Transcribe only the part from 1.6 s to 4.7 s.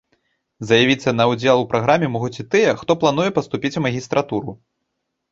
у праграме могуць і тыя, хто плануе паступаць у магістратуру.